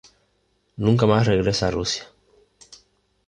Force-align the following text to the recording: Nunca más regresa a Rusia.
Nunca 0.77 1.05
más 1.05 1.27
regresa 1.27 1.67
a 1.67 1.69
Rusia. 1.69 2.05